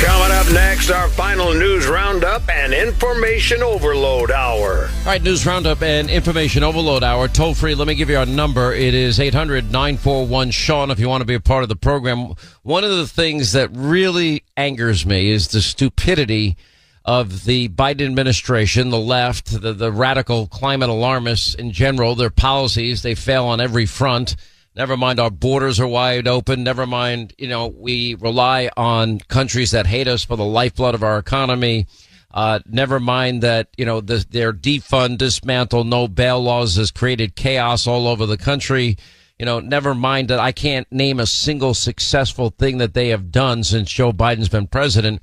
[0.00, 4.88] Coming up next, our final news roundup and information overload hour.
[5.00, 7.26] All right, news roundup and information overload hour.
[7.26, 7.74] Toll free.
[7.74, 8.72] Let me give you our number.
[8.72, 12.34] It is 800 941 Sean if you want to be a part of the program.
[12.62, 16.56] One of the things that really angers me is the stupidity
[17.04, 23.02] of the Biden administration, the left, the, the radical climate alarmists in general, their policies.
[23.02, 24.36] They fail on every front.
[24.76, 26.62] Never mind our borders are wide open.
[26.62, 31.02] Never mind, you know, we rely on countries that hate us for the lifeblood of
[31.02, 31.86] our economy.
[32.32, 37.34] Uh, never mind that, you know, the, their defund, dismantle, no bail laws has created
[37.34, 38.96] chaos all over the country.
[39.38, 43.30] You know, never mind that I can't name a single successful thing that they have
[43.32, 45.22] done since Joe Biden's been president.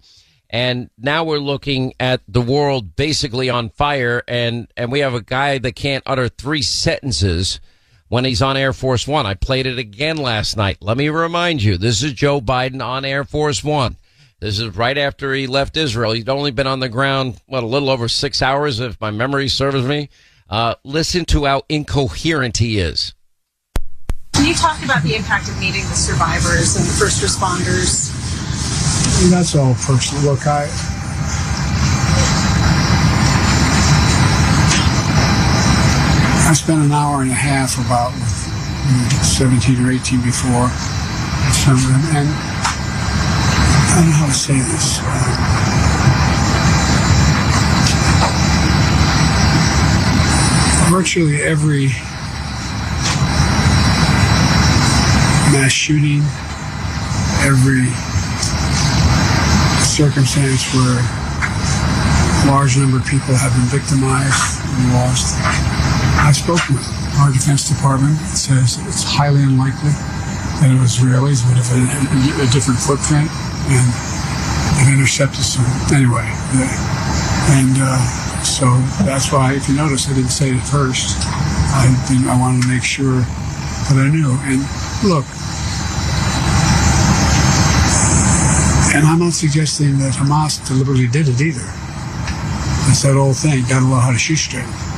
[0.49, 5.21] And now we're looking at the world basically on fire and, and we have a
[5.21, 7.59] guy that can't utter three sentences
[8.15, 9.25] when he's on Air Force One.
[9.25, 10.77] I played it again last night.
[10.79, 13.97] Let me remind you, this is Joe Biden on Air Force One.
[14.39, 16.13] This is right after he left Israel.
[16.13, 19.49] He'd only been on the ground, what, a little over six hours, if my memory
[19.49, 20.07] serves me.
[20.49, 23.13] Uh, listen to how incoherent he is.
[24.31, 28.15] Can you talk about the impact of meeting the survivors and the first responders?
[29.29, 30.23] That's all personal.
[30.23, 30.69] Look, I,
[36.47, 40.69] I spent an hour and a half about with 17 or 18 before
[41.49, 44.99] some of them, and I don't know how to say this.
[45.01, 45.65] Uh,
[50.93, 51.87] virtually every
[55.49, 56.21] mass shooting,
[57.41, 57.89] every
[59.81, 61.01] circumstance where
[62.45, 66.85] large number of people have been victimized and lost I spoke with
[67.19, 68.15] our Defense Department.
[68.31, 69.91] It says it's highly unlikely
[70.61, 73.27] that it was Israelis would have a, a, different footprint
[73.67, 73.87] and
[74.79, 75.67] have intercepted some.
[75.91, 76.23] Anyway,
[77.59, 77.99] and uh,
[78.43, 78.65] so
[79.03, 81.17] that's why, if you notice, I didn't say it first.
[81.75, 81.91] I
[82.29, 84.31] I wanted to make sure that I knew.
[84.47, 84.63] And
[85.03, 85.25] look,
[88.95, 91.67] and I'm not suggesting that Hamas deliberately did it either.
[92.87, 94.94] It's that old thing, gotta know how to shoot straight.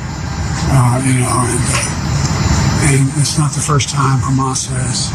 [0.70, 5.12] Uh, you know, and, uh, and it's not the first time Hamas has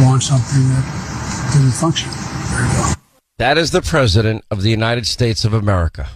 [0.00, 2.08] launched something that didn't function
[2.50, 2.94] very well.
[3.38, 6.08] That is the president of the United States of America.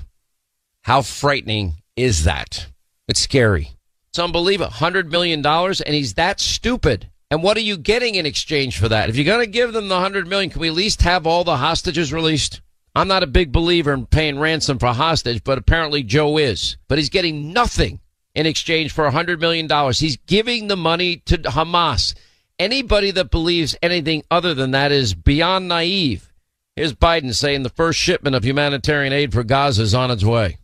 [0.82, 2.66] How frightening is that?
[3.08, 3.72] It's scary.
[4.08, 4.72] It's unbelievable.
[4.72, 7.10] $100 million, and he's that stupid.
[7.30, 9.08] And what are you getting in exchange for that?
[9.08, 11.44] If you're going to give them the 100 million, can we at least have all
[11.44, 12.60] the hostages released?
[12.94, 16.76] I'm not a big believer in paying ransom for hostage, but apparently Joe is.
[16.88, 18.00] But he's getting nothing
[18.34, 19.68] in exchange for $100 million.
[19.92, 22.14] He's giving the money to Hamas.
[22.58, 26.32] Anybody that believes anything other than that is beyond naive.
[26.76, 30.58] Here's Biden saying the first shipment of humanitarian aid for Gaza is on its way.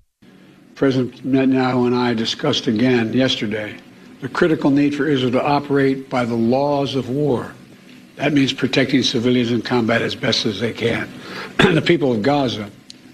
[0.74, 3.76] President Netanyahu and I discussed again yesterday
[4.20, 7.52] the critical need for Israel to operate by the laws of war
[8.16, 11.08] That means protecting civilians in combat as best as they can.
[11.58, 12.70] the people of Gaza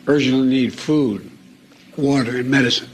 [0.07, 1.29] urgently need food,
[1.97, 2.89] water, and medicine.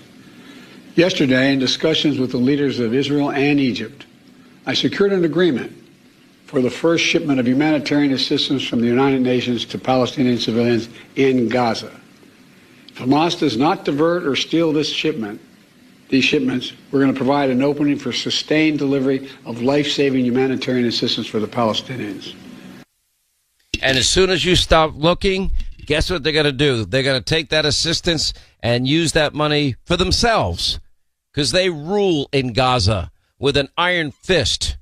[0.98, 4.04] Yesterday, in discussions with the leaders of Israel and Egypt,
[4.66, 5.72] I secured an agreement
[6.46, 11.48] for the first shipment of humanitarian assistance from the United Nations to Palestinian civilians in
[11.48, 11.92] Gaza.
[12.88, 15.40] If Hamas does not divert or steal this shipment,
[16.08, 21.28] these shipments, we're going to provide an opening for sustained delivery of life-saving humanitarian assistance
[21.28, 22.34] for the Palestinians.
[23.80, 25.52] And as soon as you stop looking,
[25.86, 26.84] guess what they're going to do?
[26.84, 28.34] They're going to take that assistance
[28.64, 30.80] and use that money for themselves
[31.38, 34.76] because they rule in Gaza with an iron fist.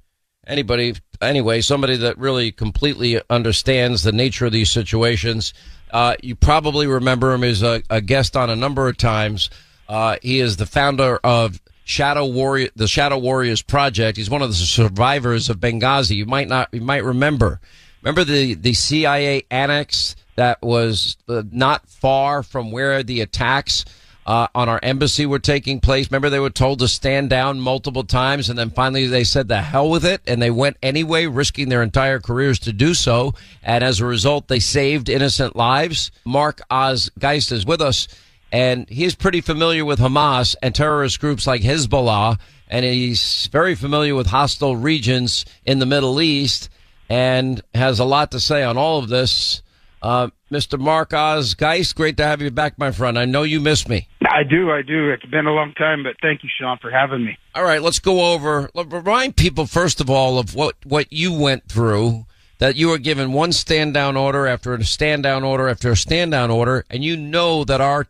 [0.47, 5.53] Anybody anyway, somebody that really completely understands the nature of these situations.
[5.91, 9.51] Uh, you probably remember him as a, a, guest on a number of times.
[9.87, 14.17] Uh, he is the founder of Shadow Warrior, the Shadow Warriors Project.
[14.17, 16.17] He's one of the survivors of Benghazi.
[16.17, 17.61] You might not, you might remember.
[18.01, 23.85] Remember the, the CIA annex that was uh, not far from where the attacks
[24.27, 26.11] uh, on our embassy were taking place.
[26.11, 29.63] Remember, they were told to stand down multiple times, and then finally they said the
[29.63, 33.35] hell with it, and they went anyway, risking their entire careers to do so.
[33.63, 36.11] And as a result, they saved innocent lives.
[36.25, 38.09] Mark Oz Geist is with us,
[38.51, 42.39] and he's pretty familiar with Hamas and terrorist groups like Hezbollah,
[42.69, 46.69] and he's very familiar with hostile regions in the Middle East,
[47.09, 49.63] and has a lot to say on all of this.
[50.03, 50.79] Uh, Mr.
[50.79, 53.19] Mark Oz Geist, great to have you back, my friend.
[53.19, 54.07] I know you miss me.
[54.31, 55.11] I do, I do.
[55.11, 57.37] It's been a long time, but thank you, Sean, for having me.
[57.55, 58.71] All right, let's go over.
[58.75, 62.27] Remind people first of all of what what you went through.
[62.59, 65.97] That you were given one stand down order after a stand down order after a
[65.97, 68.07] stand down order, and you know that our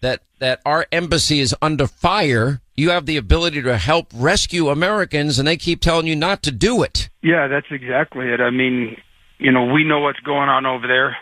[0.00, 2.60] that that our embassy is under fire.
[2.74, 6.50] You have the ability to help rescue Americans, and they keep telling you not to
[6.50, 7.08] do it.
[7.22, 8.40] Yeah, that's exactly it.
[8.40, 8.96] I mean,
[9.38, 11.16] you know, we know what's going on over there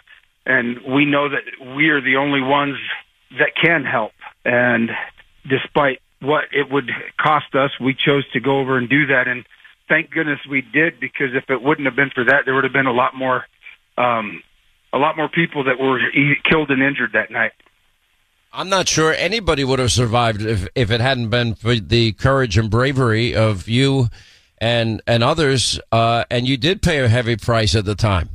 [0.46, 2.76] and we know that we are the only ones
[3.38, 4.12] that can help.
[4.44, 4.90] And
[5.48, 9.28] despite what it would cost us, we chose to go over and do that.
[9.28, 9.44] And
[9.88, 12.72] thank goodness we did, because if it wouldn't have been for that, there would have
[12.72, 13.44] been a lot more,
[13.98, 14.42] um,
[14.92, 16.00] a lot more people that were
[16.48, 17.52] killed and injured that night.
[18.52, 22.56] I'm not sure anybody would have survived if, if it hadn't been for the courage
[22.56, 24.08] and bravery of you
[24.58, 25.80] and and others.
[25.90, 28.30] Uh, and you did pay a heavy price at the time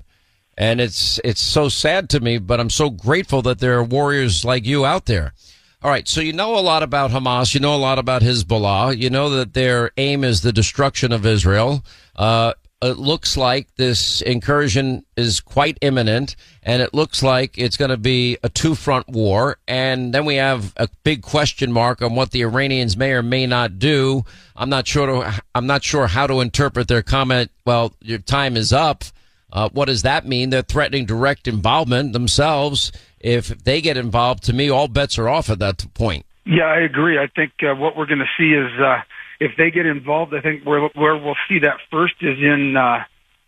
[0.59, 4.43] and it's it's so sad to me, but I'm so grateful that there are warriors
[4.43, 5.33] like you out there.
[5.81, 8.97] All right, so you know a lot about Hamas, you know a lot about Hezbollah,
[8.97, 11.85] you know that their aim is the destruction of Israel.
[12.17, 17.91] Uh, it looks like this incursion is quite imminent, and it looks like it's going
[17.91, 19.57] to be a two front war.
[19.69, 23.45] And then we have a big question mark on what the Iranians may or may
[23.45, 24.25] not do.
[24.57, 25.05] I'm not sure.
[25.07, 27.51] To, I'm not sure how to interpret their comment.
[27.65, 29.05] Well, your time is up.
[29.51, 30.49] Uh, what does that mean?
[30.49, 32.91] They're threatening direct involvement themselves.
[33.19, 36.25] If they get involved, to me, all bets are off at that point.
[36.45, 37.17] Yeah, I agree.
[37.17, 39.01] I think uh, what we're going to see is uh,
[39.39, 43.03] if they get involved, I think where, where we'll see that first is in uh,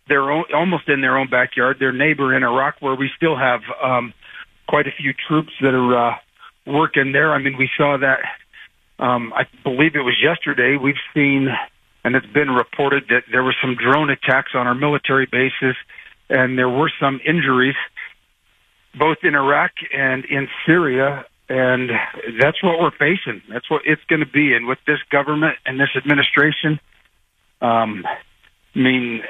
[0.08, 3.60] their own, almost in their own backyard, their neighbor in Iraq, where we still have
[3.82, 4.12] um,
[4.68, 6.14] quite a few troops that are uh,
[6.66, 7.32] working there.
[7.32, 8.20] I mean, we saw that.
[8.98, 10.76] Um, I believe it was yesterday.
[10.76, 11.48] We've seen
[12.04, 15.76] and it's been reported that there were some drone attacks on our military bases,
[16.28, 17.76] and there were some injuries,
[18.98, 21.24] both in Iraq and in Syria.
[21.48, 21.90] And
[22.40, 23.42] that's what we're facing.
[23.52, 24.54] That's what it's going to be.
[24.54, 26.80] And with this government and this administration,
[27.60, 28.04] um,
[28.74, 29.22] I mean,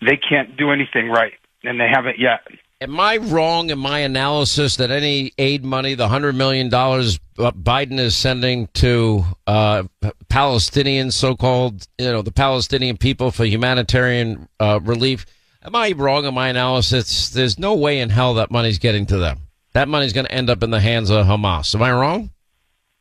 [0.00, 1.32] they can't do anything right,
[1.64, 2.46] and they haven't yet.
[2.80, 8.16] Am I wrong in my analysis that any aid money, the $100 million Biden is
[8.16, 9.82] sending to uh,
[10.30, 15.26] Palestinians, so called, you know, the Palestinian people for humanitarian uh, relief,
[15.64, 17.30] am I wrong in my analysis?
[17.30, 19.40] There's no way in hell that money's getting to them.
[19.72, 21.74] That money's going to end up in the hands of Hamas.
[21.74, 22.30] Am I wrong?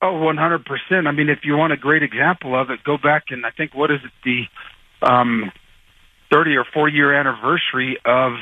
[0.01, 1.07] Oh, 100%.
[1.07, 3.75] I mean, if you want a great example of it, go back and I think,
[3.75, 5.51] what is it, the um,
[6.31, 8.33] 30 or 40 year anniversary of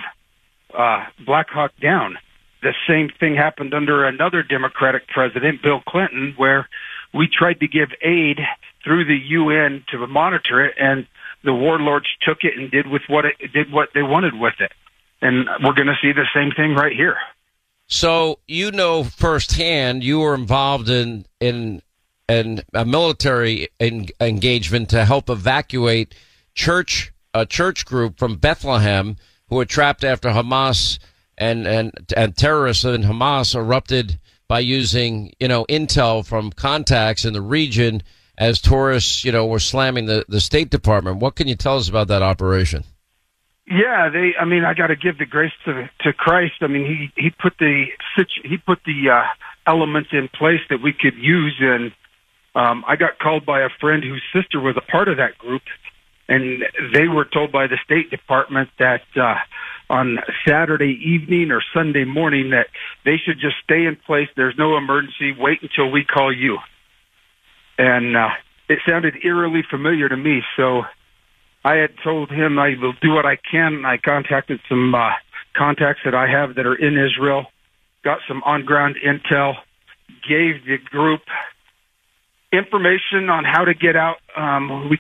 [0.77, 2.17] uh, Black Hawk Down.
[2.61, 6.67] The same thing happened under another Democratic president, Bill Clinton, where
[7.13, 8.39] we tried to give aid
[8.83, 11.07] through the UN to monitor it, and
[11.43, 14.71] the warlords took it and did with what it did what they wanted with it.
[15.21, 17.17] And we're going to see the same thing right here.
[17.87, 21.81] So you know firsthand, you were involved in in
[22.27, 26.15] a military in, engagement to help evacuate
[26.55, 29.17] church a church group from Bethlehem
[29.49, 30.99] who were trapped after Hamas
[31.37, 37.33] and, and, and terrorists in Hamas erupted by using, you know, intel from contacts in
[37.33, 38.03] the region
[38.37, 41.17] as tourists, you know, were slamming the, the State Department.
[41.17, 42.83] What can you tell us about that operation?
[43.67, 44.33] Yeah, they.
[44.39, 46.53] I mean, I got to give the grace to to Christ.
[46.61, 47.85] I mean, he he put the
[48.43, 49.23] he put the uh,
[49.65, 51.91] elements in place that we could use, and
[52.53, 55.63] um, I got called by a friend whose sister was a part of that group,
[56.27, 56.63] and
[56.93, 59.35] they were told by the State Department that uh,
[59.89, 60.17] on
[60.47, 62.67] Saturday evening or Sunday morning that
[63.03, 64.27] they should just stay in place.
[64.35, 65.35] There's no emergency.
[65.37, 66.57] Wait until we call you.
[67.77, 68.29] And uh,
[68.69, 70.83] it sounded eerily familiar to me, so
[71.63, 73.85] I had told him I will do what I can.
[73.85, 75.11] I contacted some uh,
[75.55, 77.45] contacts that I have that are in Israel,
[78.03, 79.55] got some on-ground intel,
[80.27, 81.21] gave the group
[82.51, 84.17] information on how to get out.
[84.35, 84.99] Um, we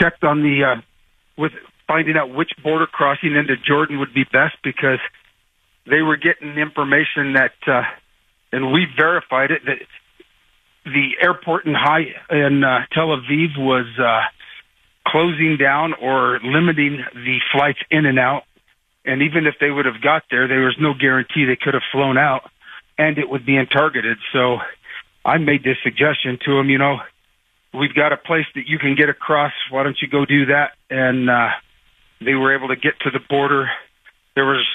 [0.00, 0.80] checked on the uh,
[1.36, 1.52] with
[1.86, 5.00] finding out which border crossing into Jordan would be best because
[5.88, 7.82] they were getting information that, uh,
[8.52, 9.78] and we verified it that
[10.84, 14.20] the airport in high in uh, Tel Aviv was uh,
[15.06, 18.42] closing down or limiting the flights in and out.
[19.04, 21.82] And even if they would have got there, there was no guarantee they could have
[21.92, 22.50] flown out,
[22.98, 24.18] and it would be targeted.
[24.32, 24.58] So
[25.24, 26.68] I made this suggestion to them.
[26.68, 26.98] You know,
[27.74, 29.52] we've got a place that you can get across.
[29.70, 30.72] Why don't you go do that?
[30.90, 31.48] And uh,
[32.20, 33.68] they were able to get to the border.
[34.34, 34.66] There was,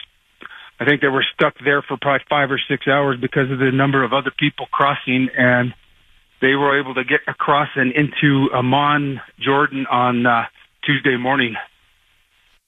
[0.80, 3.72] I think they were stuck there for probably five or six hours because of the
[3.72, 5.74] number of other people crossing, and
[6.42, 10.44] they were able to get across and into Amman, Jordan on uh,
[10.86, 11.56] Tuesday morning.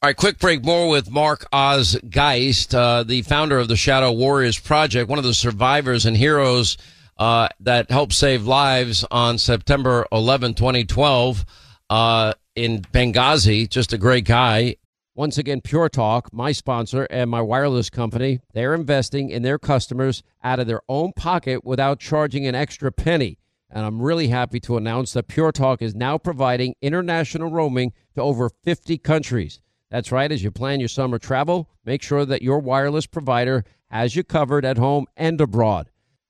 [0.02, 0.64] All right, quick break.
[0.64, 5.26] More with Mark Oz Geist, uh, the founder of the Shadow Warriors Project, one of
[5.26, 6.78] the survivors and heroes
[7.18, 11.46] uh, that helped save lives on September 11, 2012.
[11.88, 13.70] Uh, in Benghazi.
[13.70, 14.78] Just a great guy.
[15.14, 20.24] Once again, Pure Talk, my sponsor and my wireless company, they're investing in their customers
[20.44, 23.38] out of their own pocket without charging an extra penny.
[23.70, 28.22] And I'm really happy to announce that Pure Talk is now providing international roaming to
[28.22, 29.62] over 50 countries.
[29.90, 34.16] That's right, as you plan your summer travel, make sure that your wireless provider has
[34.16, 35.90] you covered at home and abroad.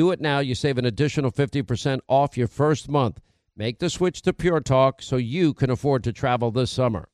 [0.00, 0.38] Do it now.
[0.38, 3.20] You save an additional 50% off your first month.
[3.54, 7.10] Make the switch to Pure Talk so you can afford to travel this summer.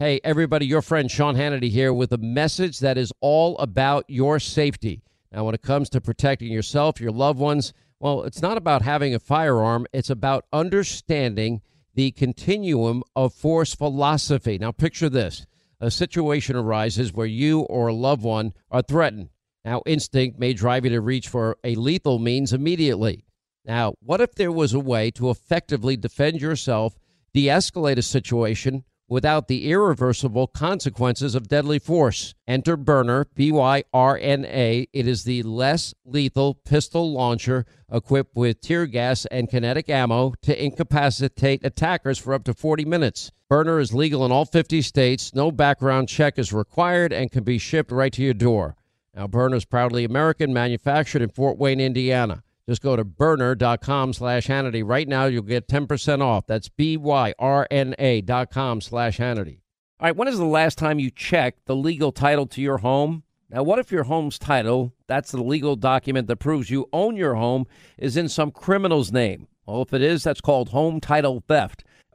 [0.00, 4.40] Hey, everybody, your friend Sean Hannity here with a message that is all about your
[4.40, 5.00] safety.
[5.30, 9.14] Now, when it comes to protecting yourself, your loved ones, well, it's not about having
[9.14, 11.62] a firearm, it's about understanding
[11.94, 14.58] the continuum of force philosophy.
[14.58, 15.46] Now, picture this
[15.80, 19.28] a situation arises where you or a loved one are threatened.
[19.64, 23.24] Now, instinct may drive you to reach for a lethal means immediately.
[23.68, 26.98] Now, what if there was a way to effectively defend yourself,
[27.34, 32.34] de escalate a situation without the irreversible consequences of deadly force?
[32.46, 34.86] Enter Byrna, B Y R N A.
[34.94, 40.64] It is the less lethal pistol launcher equipped with tear gas and kinetic ammo to
[40.64, 43.30] incapacitate attackers for up to 40 minutes.
[43.50, 45.34] Byrna is legal in all 50 states.
[45.34, 48.77] No background check is required and can be shipped right to your door.
[49.18, 52.44] Now, is proudly American, manufactured in Fort Wayne, Indiana.
[52.68, 54.82] Just go to byrna.com slash Hannity.
[54.86, 56.46] Right now, you'll get 10% off.
[56.46, 59.58] That's B-Y-R-N-A dot com slash Hannity.
[59.98, 63.24] All right, when is the last time you checked the legal title to your home?
[63.50, 67.34] Now, what if your home's title, that's the legal document that proves you own your
[67.34, 69.48] home, is in some criminal's name?
[69.66, 71.82] Well, if it is, that's called home title theft.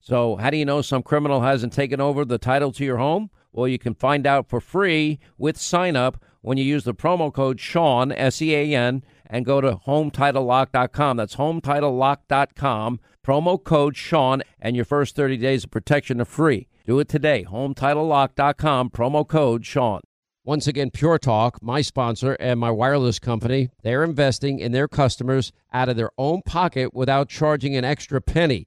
[0.00, 3.30] So, how do you know some criminal hasn't taken over the title to your home?
[3.52, 7.32] Well, you can find out for free with sign up when you use the promo
[7.32, 11.16] code Sean, S E A N, and go to HometitleLock.com.
[11.16, 13.00] That's HometitleLock.com.
[13.26, 16.68] Promo code Sean, and your first 30 days of protection are free.
[16.86, 17.44] Do it today.
[17.50, 18.90] HometitleLock.com.
[18.90, 20.00] Promo code Sean.
[20.44, 25.52] Once again, Pure Talk, my sponsor and my wireless company, they're investing in their customers
[25.74, 28.66] out of their own pocket without charging an extra penny.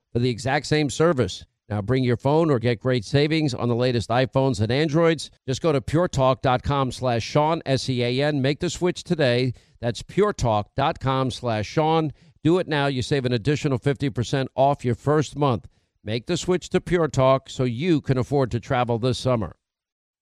[0.11, 1.45] for the exact same service.
[1.69, 5.31] Now bring your phone or get great savings on the latest iPhones and Androids.
[5.47, 8.41] Just go to puretalk.com slash Sean, S-E-A-N.
[8.41, 9.53] Make the switch today.
[9.79, 12.11] That's puretalk.com slash Sean.
[12.43, 12.87] Do it now.
[12.87, 15.67] You save an additional 50% off your first month.
[16.03, 19.55] Make the switch to Pure Talk so you can afford to travel this summer.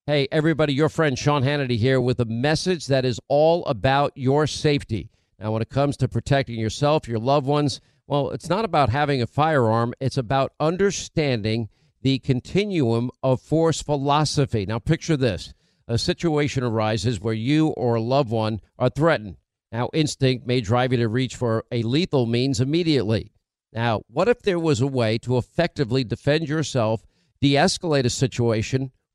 [0.06, 4.46] Hey, everybody, your friend Sean Hannity here with a message that is all about your
[4.46, 5.10] safety.
[5.40, 7.80] Now, when it comes to protecting yourself, your loved ones,
[8.10, 11.70] well, it's not about having a firearm, it's about understanding
[12.02, 14.66] the continuum of force philosophy.
[14.66, 15.54] Now, picture this
[15.88, 19.38] a situation arises where you or a loved one are threatened.
[19.72, 23.32] Now, instinct may drive you to reach for a lethal means immediately.
[23.72, 27.06] Now, what if there was a way to effectively defend yourself,
[27.42, 28.92] de escalate a situation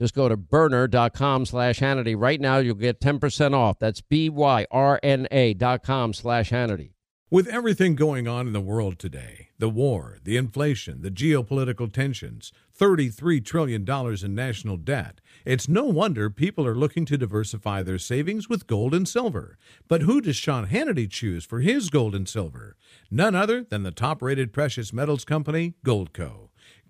[0.00, 2.14] Just go to byrna.com slash Hannity.
[2.18, 3.78] Right now, you'll get 10% off.
[3.78, 6.94] That's B-Y-R-N-A dot com slash Hannity.
[7.30, 12.52] With everything going on in the world today, the war, the inflation, the geopolitical tensions,
[12.78, 13.84] $33 trillion
[14.24, 18.94] in national debt, it's no wonder people are looking to diversify their savings with gold
[18.94, 19.58] and silver.
[19.88, 22.76] But who does Sean Hannity choose for his gold and silver?
[23.10, 26.43] None other than the top rated precious metals company, Goldco.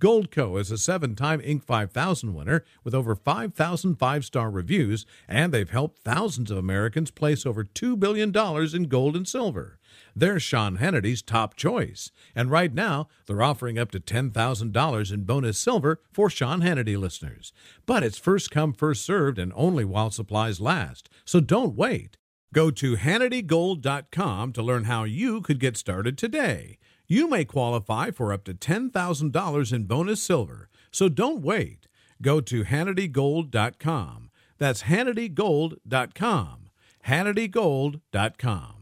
[0.04, 1.64] Goldco is a seven time Inc.
[1.64, 7.46] 5000 winner with over 5,000 five star reviews, and they've helped thousands of Americans place
[7.46, 8.30] over $2 billion
[8.76, 9.78] in gold and silver.
[10.14, 12.10] They're Sean Hannity's top choice.
[12.36, 17.54] And right now, they're offering up to $10,000 in bonus silver for Sean Hannity listeners.
[17.86, 21.08] But it's first come, first served, and only while supplies last.
[21.24, 22.18] So don't wait.
[22.52, 26.76] Go to HannityGold.com to learn how you could get started today.
[27.06, 30.68] You may qualify for up to $10,000 in bonus silver.
[30.90, 31.86] So don't wait.
[32.22, 34.30] Go to HannityGold.com.
[34.58, 36.70] That's HannityGold.com.
[37.06, 38.74] HannityGold.com.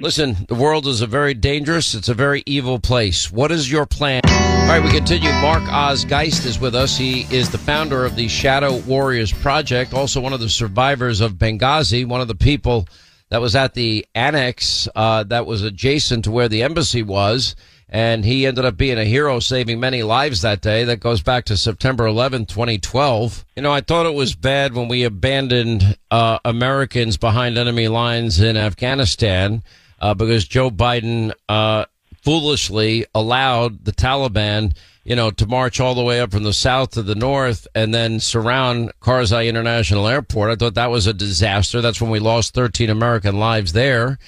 [0.00, 3.30] Listen, the world is a very dangerous, it's a very evil place.
[3.30, 4.22] What is your plan?
[4.26, 5.30] All right, we continue.
[5.34, 6.96] Mark Oz Geist is with us.
[6.96, 11.34] He is the founder of the Shadow Warriors Project, also one of the survivors of
[11.34, 12.88] Benghazi, one of the people
[13.32, 17.56] that was at the annex uh, that was adjacent to where the embassy was.
[17.88, 20.84] And he ended up being a hero, saving many lives that day.
[20.84, 23.46] That goes back to September 11, 2012.
[23.56, 28.38] You know, I thought it was bad when we abandoned uh, Americans behind enemy lines
[28.38, 29.62] in Afghanistan
[29.98, 31.86] uh, because Joe Biden uh,
[32.22, 36.90] foolishly allowed the Taliban, you know, to march all the way up from the south
[36.92, 40.50] to the north and then surround Karzai International Airport.
[40.50, 41.80] I thought that was a disaster.
[41.80, 44.18] That's when we lost 13 American lives there.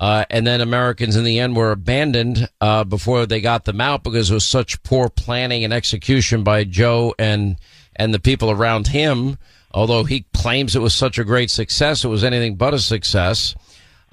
[0.00, 4.02] Uh, and then Americans in the end were abandoned uh, before they got them out
[4.02, 7.56] because it was such poor planning and execution by Joe and
[7.94, 9.38] and the people around him.
[9.70, 13.54] Although he claims it was such a great success, it was anything but a success.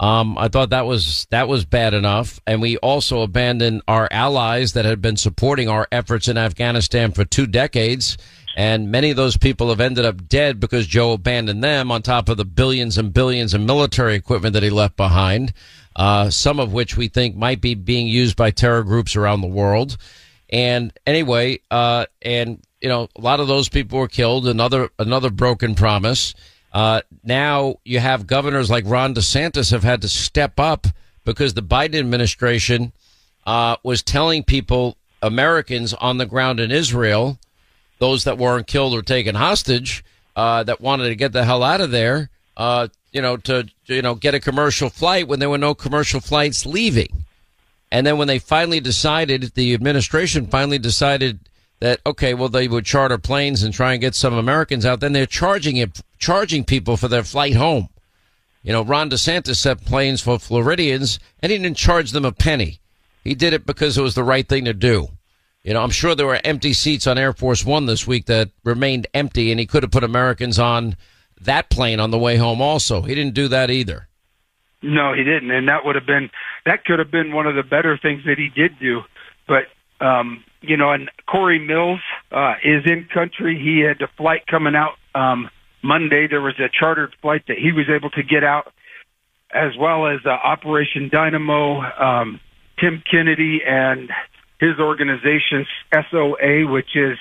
[0.00, 4.72] Um, I thought that was that was bad enough, and we also abandoned our allies
[4.72, 8.16] that had been supporting our efforts in Afghanistan for two decades,
[8.56, 11.90] and many of those people have ended up dead because Joe abandoned them.
[11.90, 15.52] On top of the billions and billions of military equipment that he left behind,
[15.96, 19.48] uh, some of which we think might be being used by terror groups around the
[19.48, 19.98] world.
[20.48, 24.48] And anyway, uh, and you know, a lot of those people were killed.
[24.48, 26.34] Another another broken promise.
[26.72, 30.86] Uh, now you have governors like Ron DeSantis have had to step up
[31.24, 32.92] because the Biden administration
[33.46, 37.38] uh, was telling people, Americans on the ground in Israel,
[37.98, 40.04] those that weren't killed or taken hostage,
[40.36, 44.02] uh, that wanted to get the hell out of there, uh, you know, to you
[44.02, 47.24] know get a commercial flight when there were no commercial flights leaving.
[47.92, 51.40] And then when they finally decided, the administration finally decided
[51.80, 55.00] that okay, well they would charter planes and try and get some Americans out.
[55.00, 57.88] Then they're charging it, charging people for their flight home.
[58.62, 62.80] You know, Ron DeSantis set planes for Floridians, and he didn't charge them a penny.
[63.24, 65.08] He did it because it was the right thing to do.
[65.62, 68.50] You know, I'm sure there were empty seats on Air Force One this week that
[68.64, 70.96] remained empty, and he could have put Americans on
[71.40, 72.60] that plane on the way home.
[72.60, 74.08] Also, he didn't do that either.
[74.82, 76.30] No, he didn't, and that would have been
[76.64, 79.02] that could have been one of the better things that he did do.
[79.46, 79.64] But
[80.04, 83.58] um, you know, and Corey Mills uh, is in country.
[83.58, 85.48] He had a flight coming out um,
[85.82, 86.26] Monday.
[86.28, 88.72] There was a chartered flight that he was able to get out,
[89.54, 91.80] as well as uh, Operation Dynamo.
[91.80, 92.40] Um,
[92.78, 94.10] Tim Kennedy and
[94.58, 97.18] his organization SOA, which is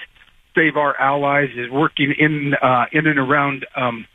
[0.56, 4.06] Save Our Allies, is working in uh, in and around um,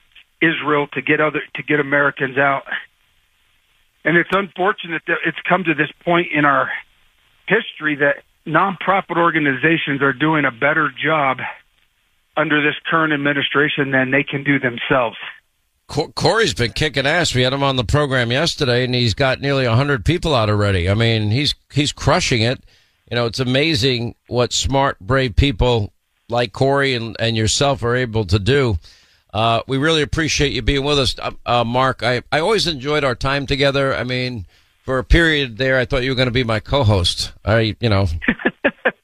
[0.42, 2.64] Israel to get other to get Americans out.
[4.04, 6.70] And it's unfortunate that it's come to this point in our
[7.46, 11.38] history that nonprofit organizations are doing a better job
[12.36, 15.16] under this current administration than they can do themselves.
[15.86, 17.34] Corey's been kicking ass.
[17.34, 20.88] We had him on the program yesterday, and he's got nearly hundred people out already.
[20.88, 22.64] I mean, he's he's crushing it.
[23.10, 25.92] You know, it's amazing what smart, brave people
[26.30, 28.78] like Corey and, and yourself are able to do.
[29.32, 32.02] Uh, we really appreciate you being with us, uh, uh, Mark.
[32.02, 33.94] I, I always enjoyed our time together.
[33.94, 34.46] I mean,
[34.84, 37.32] for a period there, I thought you were going to be my co-host.
[37.44, 38.06] I, you know,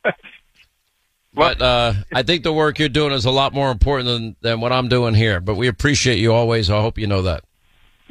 [1.34, 4.60] but uh, I think the work you're doing is a lot more important than, than
[4.60, 5.40] what I'm doing here.
[5.40, 6.70] But we appreciate you always.
[6.70, 7.44] I hope you know that.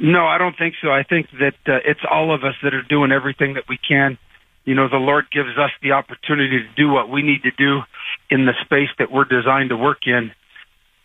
[0.00, 0.90] No, I don't think so.
[0.90, 4.18] I think that uh, it's all of us that are doing everything that we can.
[4.64, 7.80] You know, the Lord gives us the opportunity to do what we need to do
[8.30, 10.32] in the space that we're designed to work in.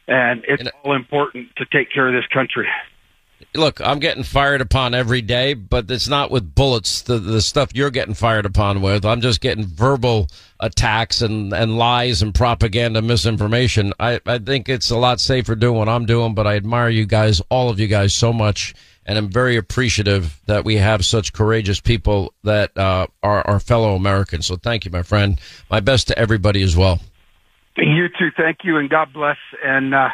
[0.07, 2.67] And it's and, all important to take care of this country
[3.53, 7.01] look, I'm getting fired upon every day, but it's not with bullets.
[7.01, 10.27] The the stuff you're getting fired upon with, I'm just getting verbal
[10.59, 13.93] attacks and and lies and propaganda, misinformation.
[13.99, 17.05] I I think it's a lot safer doing what I'm doing, but I admire you
[17.05, 18.73] guys, all of you guys, so much,
[19.05, 23.95] and I'm very appreciative that we have such courageous people that uh, are our fellow
[23.95, 24.45] Americans.
[24.47, 25.39] So thank you, my friend.
[25.69, 26.99] My best to everybody as well.
[27.77, 28.29] You too.
[28.37, 29.37] Thank you, and God bless.
[29.63, 29.93] And.
[29.93, 30.09] Uh,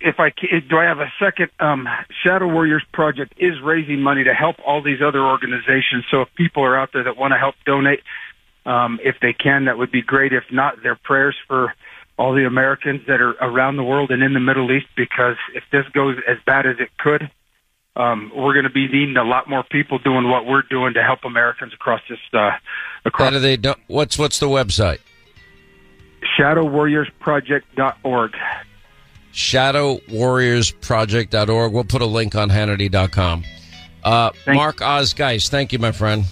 [0.00, 1.50] if I do, I have a second.
[1.60, 1.88] Um,
[2.24, 6.04] Shadow Warriors Project is raising money to help all these other organizations.
[6.10, 8.00] So if people are out there that want to help donate,
[8.66, 10.32] um, if they can, that would be great.
[10.32, 11.74] If not, their prayers for
[12.18, 14.86] all the Americans that are around the world and in the Middle East.
[14.96, 17.30] Because if this goes as bad as it could,
[17.96, 21.02] um, we're going to be needing a lot more people doing what we're doing to
[21.02, 22.18] help Americans across this.
[22.32, 22.50] Uh,
[23.04, 23.26] across.
[23.26, 23.56] How do they?
[23.56, 24.98] Do, what's what's the website?
[26.38, 28.34] ShadowWarriorsProject.org
[29.32, 31.72] shadowwarriorsproject.org.
[31.72, 33.44] We'll put a link on Hannity.com.
[34.04, 36.24] Uh, Mark Oz Geist, thank you, my friend.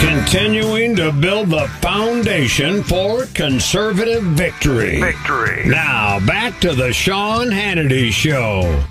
[0.00, 5.00] Continuing to build the foundation for conservative victory.
[5.00, 5.64] Victory.
[5.66, 8.82] Now, back to the Sean Hannity Show.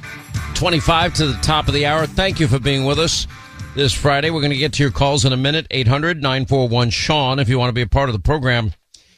[0.56, 2.06] 25 to the top of the hour.
[2.06, 3.28] Thank you for being with us
[3.76, 4.30] this Friday.
[4.30, 5.68] We're going to get to your calls in a minute.
[5.72, 8.74] 800 941 Sean if you want to be a part of the program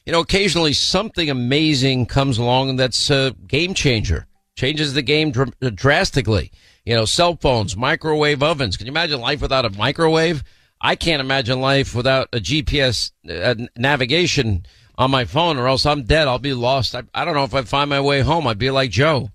[0.06, 5.54] you know, occasionally something amazing comes along that's a game changer, changes the game dr-
[5.76, 6.52] drastically.
[6.86, 8.76] You know, cell phones, microwave ovens.
[8.76, 10.44] Can you imagine life without a microwave?
[10.82, 14.66] I can't imagine life without a GPS uh, navigation
[14.98, 16.28] on my phone, or else I'm dead.
[16.28, 16.94] I'll be lost.
[16.94, 18.46] I, I don't know if I find my way home.
[18.48, 19.30] I'd be like Joe.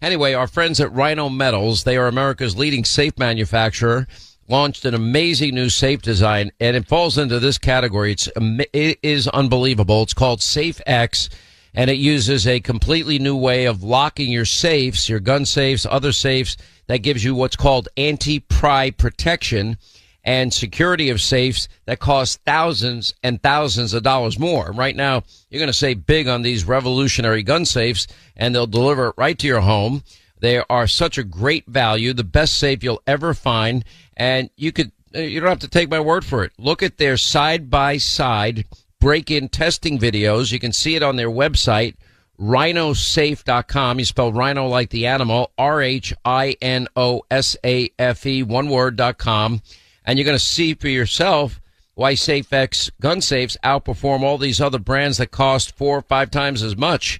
[0.00, 4.06] Anyway, our friends at Rhino Metals, they are America's leading safe manufacturer
[4.48, 8.12] launched an amazing new safe design, and it falls into this category.
[8.12, 8.28] It's
[8.72, 10.02] it is unbelievable.
[10.02, 11.30] It's called Safe X,
[11.74, 16.12] and it uses a completely new way of locking your safes, your gun safes, other
[16.12, 16.56] safes.
[16.86, 19.78] That gives you what's called anti-pry protection
[20.22, 24.70] and security of safes that cost thousands and thousands of dollars more.
[24.70, 29.08] Right now, you're going to save big on these revolutionary gun safes, and they'll deliver
[29.08, 30.02] it right to your home.
[30.44, 33.82] They are such a great value, the best safe you'll ever find
[34.14, 36.52] and you could, uh, you don't have to take my word for it.
[36.58, 38.66] Look at their side by side
[39.00, 40.52] break in testing videos.
[40.52, 41.94] You can see it on their website,
[42.38, 43.98] rhinosafe.com.
[43.98, 48.42] You spell rhino like the animal, R H I N O S A F E,
[48.42, 49.62] one word.com.
[50.04, 51.58] And you're going to see for yourself
[51.94, 56.62] why SafeX gun safes outperform all these other brands that cost four or five times
[56.62, 57.18] as much.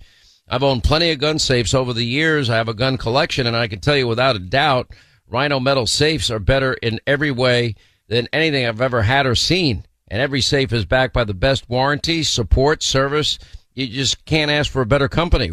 [0.49, 2.51] I've owned plenty of gun safes over the years.
[2.51, 4.91] I have a gun collection, and I can tell you without a doubt
[5.27, 7.75] Rhino metal safes are better in every way
[8.09, 9.85] than anything I've ever had or seen.
[10.09, 13.39] And every safe is backed by the best warranty, support, service.
[13.75, 15.53] You just can't ask for a better company.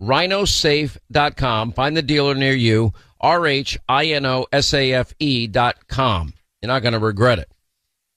[0.00, 1.72] RhinoSafe.com.
[1.72, 2.92] Find the dealer near you.
[3.20, 3.86] R-H-I-N-O-S-A-F-E
[5.46, 6.34] dot com.
[6.60, 7.50] You're not going to regret it.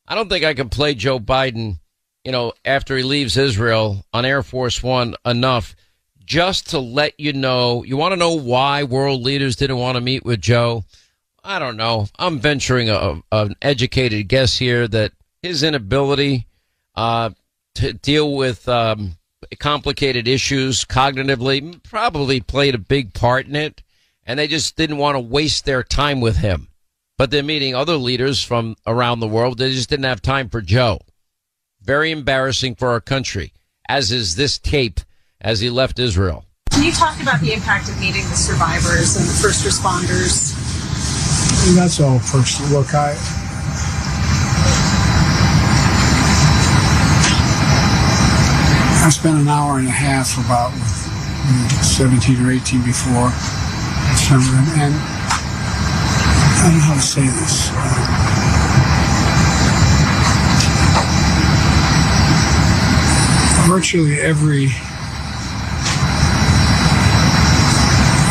[0.08, 1.80] I don't think I can play Joe Biden,
[2.26, 5.76] you know, after he leaves Israel on Air Force One enough
[6.30, 7.84] just to let you know.
[7.84, 10.86] You want to know why world leaders didn't want to meet with Joe?
[11.44, 12.08] I don't know.
[12.18, 15.12] I'm venturing a, an educated guess here that
[15.42, 16.46] his inability
[16.96, 17.32] uh,
[17.76, 19.18] to deal with um,
[19.58, 23.82] complicated issues cognitively probably played a big part in it.
[24.26, 26.68] and they just didn't want to waste their time with him.
[27.18, 29.58] But they're meeting other leaders from around the world.
[29.58, 31.02] They just didn't have time for Joe.
[31.82, 33.52] Very embarrassing for our country,
[33.90, 35.00] as is this tape
[35.42, 36.46] as he left Israel.
[36.72, 40.56] Can you talk about the impact of meeting the survivors and the first responders?
[41.68, 42.72] And that's all personal.
[42.72, 43.16] Look, I.
[49.02, 51.08] I spent an hour and a half about with,
[51.74, 53.32] with 17 or 18 before
[54.16, 57.72] some of them, and I don't know how to say this.
[57.74, 58.40] Uh,
[63.68, 64.70] virtually every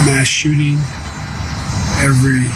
[0.07, 0.79] mass shooting,
[2.05, 2.47] every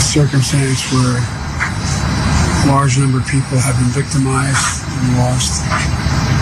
[0.00, 5.62] circumstance where a large number of people have been victimized and lost.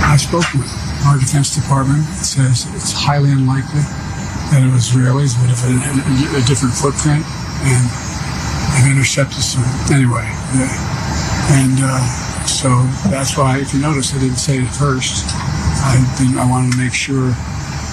[0.05, 0.72] I've spoken with
[1.09, 2.05] our Defense Department.
[2.20, 3.85] It says it's highly unlikely
[4.53, 7.25] that it was Israelis would have a, a, different footprint
[7.64, 7.85] and
[8.77, 9.64] have intercepted some.
[9.88, 12.01] Anyway, uh, and uh,
[12.44, 15.25] so that's why, if you notice, I didn't say it first.
[15.81, 15.96] I
[16.38, 17.33] I wanted to make sure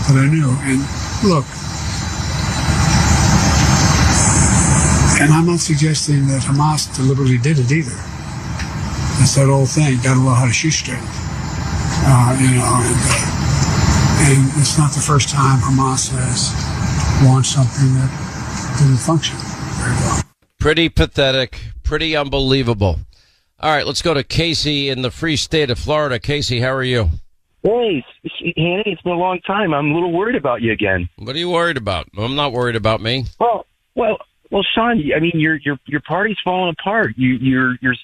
[0.07, 0.51] that I knew.
[0.67, 0.83] And
[1.23, 1.45] look,
[5.21, 7.97] and I'm not suggesting that Hamas deliberately did it either.
[9.21, 10.51] It's that old thing, got to know how to.
[12.01, 16.55] Uh, you know, and, uh, and it's not the first time Hamas has
[17.25, 19.35] launched something that didn't function
[19.75, 20.23] very well.
[20.59, 22.99] Pretty pathetic, pretty unbelievable.
[23.59, 26.17] All right, let's go to Casey in the free state of Florida.
[26.17, 27.09] Casey, how are you?
[27.61, 28.05] Hey,
[28.55, 29.73] Hanny, it's been a long time.
[29.73, 31.09] I'm a little worried about you again.
[31.17, 32.07] What are you worried about?
[32.17, 33.25] I'm not worried about me.
[33.39, 34.17] Well, well,
[34.49, 35.01] well, Sean.
[35.15, 37.13] I mean, your your your party's falling apart.
[37.17, 37.95] You you're you're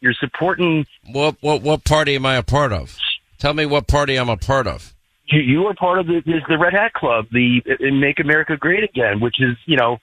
[0.00, 0.86] you're supporting.
[1.10, 2.96] What what what party am I a part of?
[3.38, 4.94] Tell me what party I'm a part of.
[5.26, 8.56] You, you are part of the is the Red Hat Club, the uh, Make America
[8.56, 9.98] Great Again, which is you know.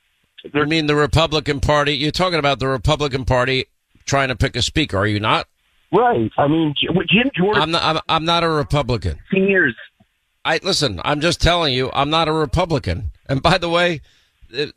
[0.53, 1.93] I mean the Republican Party.
[1.95, 3.65] You're talking about the Republican Party
[4.05, 5.47] trying to pick a speaker, are you not?
[5.91, 6.31] Right.
[6.37, 7.61] I mean, Jim Jordan.
[7.61, 7.83] I'm not.
[7.83, 9.19] I'm, I'm not a Republican.
[9.31, 9.75] Seniors.
[10.43, 11.01] I listen.
[11.03, 13.11] I'm just telling you, I'm not a Republican.
[13.27, 14.01] And by the way,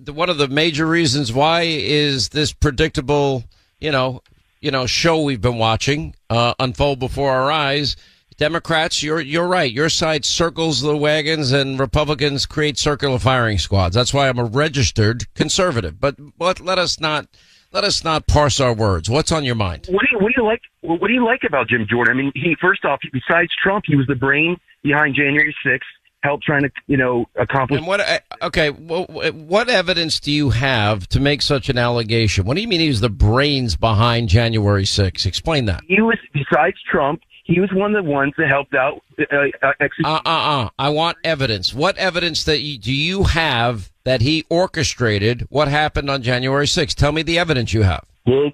[0.07, 3.45] one of the major reasons why is this predictable,
[3.81, 4.23] you know,
[4.61, 7.97] you know, show we've been watching uh, unfold before our eyes.
[8.37, 9.71] Democrats, you're you're right.
[9.71, 13.95] Your side circles the wagons, and Republicans create circular firing squads.
[13.95, 16.01] That's why I'm a registered conservative.
[16.01, 17.27] But but let us not
[17.73, 19.09] let us not parse our words.
[19.09, 19.87] What's on your mind?
[19.91, 20.61] What do you, what do you like?
[20.83, 22.17] What do you like about Jim Jordan?
[22.17, 25.79] I mean, he first off, besides Trump, he was the brain behind January 6th,
[26.23, 27.79] helped trying to you know accomplish.
[27.79, 28.01] And what?
[28.01, 32.45] uh, Okay, what, what evidence do you have to make such an allegation?
[32.45, 35.27] What do you mean he was the brains behind January 6th?
[35.27, 35.83] Explain that.
[35.87, 37.23] He was besides Trump.
[37.51, 39.25] He was one of the ones that helped out uh,
[39.61, 40.07] uh, execute.
[40.07, 40.69] Uh, uh, uh.
[40.79, 41.75] I want evidence.
[41.75, 46.95] What evidence that you, do you have that he orchestrated what happened on January 6th?
[46.95, 48.05] Tell me the evidence you have.
[48.25, 48.53] His,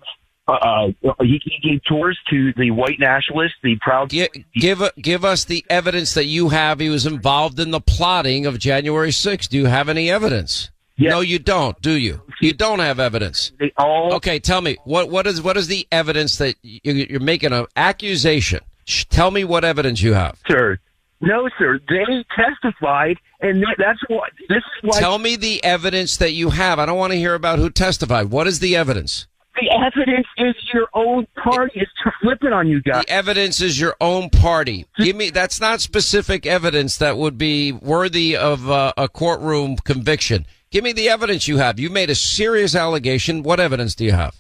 [0.49, 0.87] uh, uh,
[1.21, 4.09] he, he gave tours to the white nationalists, the proud.
[4.09, 8.47] Give, give, give us the evidence that you have he was involved in the plotting
[8.47, 9.51] of January 6th.
[9.51, 10.71] Do you have any evidence?
[10.97, 11.11] Yes.
[11.11, 12.23] No, you don't, do you?
[12.41, 13.53] You don't have evidence.
[13.59, 17.21] They all Okay, tell me what what is what is the evidence that you, you're
[17.21, 18.61] making an accusation?
[18.87, 20.39] Tell me what evidence you have.
[20.49, 20.79] sir.
[21.19, 21.81] No, sir.
[21.89, 26.79] They testified, and that's what this is why Tell me the evidence that you have.
[26.79, 28.31] I don't want to hear about who testified.
[28.31, 29.27] What is the evidence?
[29.61, 31.89] the evidence is your own party is
[32.21, 33.05] flipping on you guys.
[33.05, 34.87] The evidence is your own party.
[34.99, 40.47] Give me that's not specific evidence that would be worthy of uh, a courtroom conviction.
[40.71, 41.79] Give me the evidence you have.
[41.79, 43.43] You made a serious allegation.
[43.43, 44.37] What evidence do you have?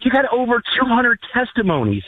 [0.00, 2.02] You got over 200 testimonies.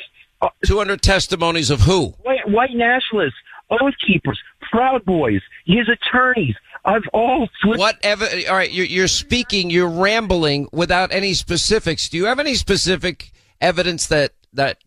[0.45, 2.09] Uh, 200 testimonies of who?
[2.23, 3.37] white, white nationalists,
[3.71, 4.39] oath keepers,
[4.71, 6.55] proud boys, his attorneys.
[6.85, 7.79] I've all flipped.
[7.79, 8.05] What?
[8.05, 12.11] All right, you're, you're speaking, you're rambling without any specifics.
[12.11, 14.79] Do you have any specific evidence that that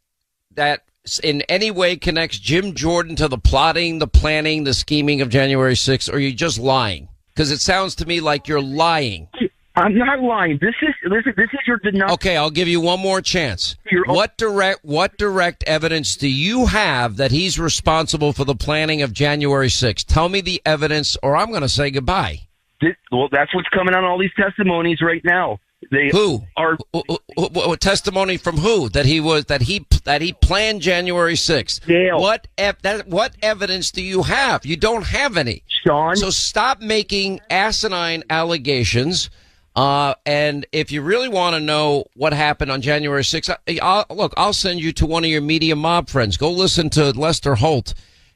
[0.55, 0.83] that
[1.23, 5.73] in any way connects Jim Jordan to the plotting, the planning, the scheming of January
[5.73, 7.09] 6th, or are you just lying?
[7.33, 9.29] Because it sounds to me like you're lying.
[9.77, 10.57] I'm not lying.
[10.59, 12.13] This is this is this is your denial.
[12.13, 13.75] Okay, I'll give you one more chance.
[14.07, 19.13] What direct what direct evidence do you have that he's responsible for the planning of
[19.13, 20.05] January 6th?
[20.05, 22.39] Tell me the evidence, or I'm going to say goodbye.
[22.81, 25.59] This- well, that's what's coming on all these testimonies right now.
[25.91, 26.41] They Who?
[26.57, 26.75] are
[27.77, 31.85] testimony from who that he was that he that he planned January 6th.
[31.85, 32.19] Dale.
[32.19, 34.65] What ev- that what evidence do you have?
[34.65, 35.61] You don't have any.
[35.85, 36.15] Sean.
[36.15, 39.29] So stop making asinine allegations.
[39.77, 44.05] Uh, and if you really want to know what happened on January 6th, I, I'll,
[44.09, 46.35] look, I'll send you to one of your media mob friends.
[46.35, 47.93] Go listen to Lester Holt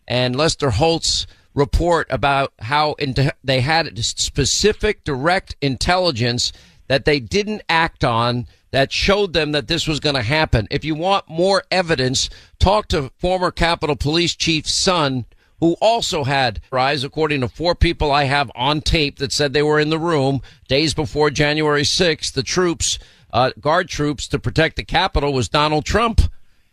[0.08, 1.26] and Lester Holt's
[1.56, 6.54] report about how into, they had specific direct intelligence
[6.88, 10.68] that they didn't act on that showed them that this was going to happen.
[10.70, 15.26] If you want more evidence, talk to former Capitol Police Chief Sund,
[15.62, 19.62] who also had rise, according to four people I have on tape that said they
[19.62, 22.34] were in the room days before January 6th.
[22.34, 22.98] The troops,
[23.32, 26.20] uh, guard troops to protect the Capitol was Donald Trump.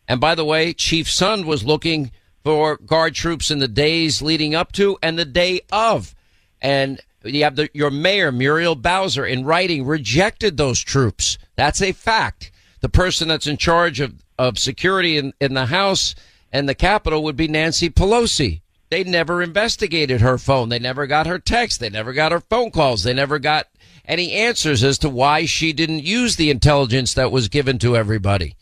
[0.08, 2.10] And by the way, Chief Sund was looking
[2.42, 6.14] for guard troops in the days leading up to and the day of.
[6.62, 11.36] And you have the, your mayor, Muriel Bowser, in writing rejected those troops.
[11.56, 12.50] That's a fact.
[12.80, 16.14] The person that's in charge of, of security in, in the House
[16.50, 18.62] and the Capitol would be Nancy Pelosi.
[18.90, 20.68] They never investigated her phone.
[20.70, 21.80] They never got her text.
[21.80, 23.02] They never got her phone calls.
[23.02, 23.66] They never got
[24.04, 28.56] any answers as to why she didn't use the intelligence that was given to everybody.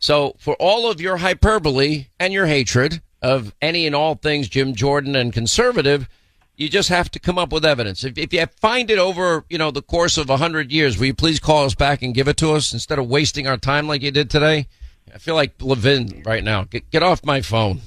[0.00, 4.74] So for all of your hyperbole and your hatred of any and all things Jim
[4.74, 6.08] Jordan and conservative,
[6.56, 8.02] you just have to come up with evidence.
[8.02, 11.06] If, if you find it over, you know, the course of a hundred years, will
[11.06, 13.86] you please call us back and give it to us instead of wasting our time
[13.86, 14.66] like you did today?
[15.14, 16.64] I feel like Levin right now.
[16.64, 17.80] Get, get off my phone,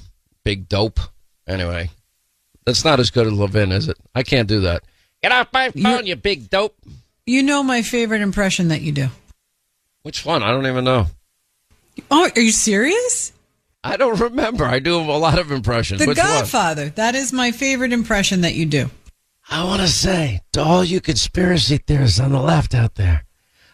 [0.44, 1.00] big dope.
[1.46, 1.90] Anyway,
[2.64, 3.98] that's not as good as Levin, is it?
[4.14, 4.84] I can't do that.
[5.22, 6.76] Get off my phone, You're, you big dope.
[7.26, 9.08] You know my favorite impression that you do.
[10.02, 10.42] Which one?
[10.42, 11.06] I don't even know.
[12.10, 13.32] Oh, are you serious?
[13.82, 14.64] I don't remember.
[14.64, 16.00] I do a lot of impressions.
[16.00, 16.84] The Which Godfather.
[16.84, 16.92] One?
[16.96, 18.90] That is my favorite impression that you do.
[19.50, 23.24] I want to say to all you conspiracy theorists on the left out there,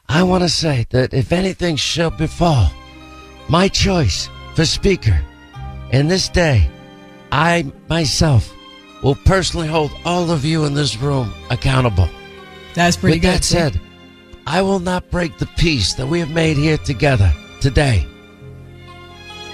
[0.09, 2.71] I want to say that if anything shall befall
[3.49, 5.21] my choice for speaker
[5.93, 6.69] in this day,
[7.33, 8.53] I myself
[9.03, 12.09] will personally hold all of you in this room accountable.
[12.75, 13.35] That's pretty With good.
[13.35, 13.81] that said,
[14.47, 18.07] I will not break the peace that we have made here together today.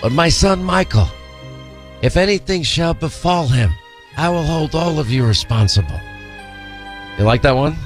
[0.00, 1.08] But my son Michael,
[2.02, 3.70] if anything shall befall him,
[4.16, 6.00] I will hold all of you responsible.
[7.18, 7.76] You like that one?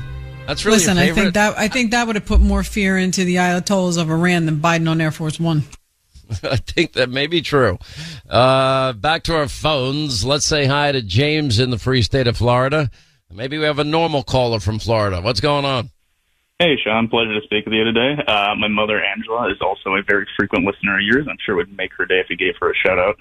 [0.47, 3.25] That's really Listen, I think that I think that would have put more fear into
[3.25, 5.65] the Ayatollahs of Iran than Biden on Air Force One.
[6.43, 7.79] I think that may be true.
[8.29, 10.25] Uh, back to our phones.
[10.25, 12.91] Let's say hi to James in the free state of Florida.
[13.33, 15.21] Maybe we have a normal caller from Florida.
[15.21, 15.91] What's going on?
[16.59, 17.09] Hey, Sean.
[17.09, 18.23] Pleasure to speak with you today.
[18.27, 21.27] Uh, my mother, Angela, is also a very frequent listener of yours.
[21.29, 23.17] I'm sure it would make her day if you gave her a shout out.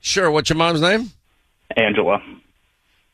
[0.00, 0.30] Sure.
[0.30, 1.10] What's your mom's name?
[1.76, 2.22] Angela.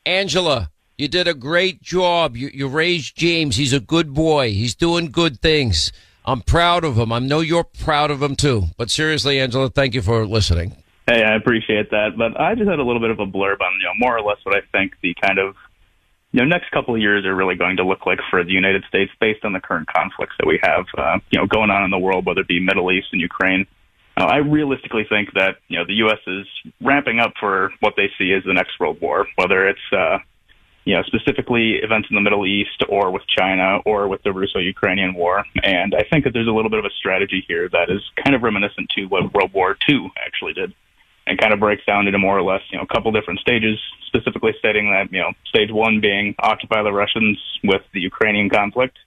[0.05, 2.35] Angela, you did a great job.
[2.35, 3.55] You, you raised James.
[3.55, 4.51] He's a good boy.
[4.51, 5.91] He's doing good things.
[6.27, 7.13] I'm proud of him.
[7.13, 8.65] I know you're proud of him too.
[8.77, 10.75] But seriously, Angela, thank you for listening.
[11.07, 12.17] Hey, I appreciate that.
[12.17, 14.21] But I just had a little bit of a blurb on, you know, more or
[14.21, 15.55] less what I think the kind of
[16.33, 18.83] you know, next couple of years are really going to look like for the United
[18.89, 21.89] States based on the current conflicts that we have, uh, you know, going on in
[21.89, 23.65] the world, whether it be Middle East and Ukraine.
[24.17, 26.19] Uh, I realistically think that, you know, the U.S.
[26.27, 26.45] is
[26.81, 30.17] ramping up for what they see as the next world war, whether it's, uh,
[30.87, 35.15] you know, specifically events in the Middle East or with China or with the Russo-Ukrainian
[35.15, 35.43] war.
[35.61, 38.33] And I think that there's a little bit of a strategy here that is kind
[38.33, 40.73] of reminiscent to what World War II actually did
[41.27, 43.77] and kind of breaks down into more or less, you know, a couple different stages,
[44.07, 48.97] specifically stating that, you know, stage one being occupy the Russians with the Ukrainian conflict.